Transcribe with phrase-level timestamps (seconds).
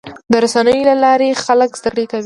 [0.31, 2.19] د رسنیو له لارې خلک زدهکړه کوي.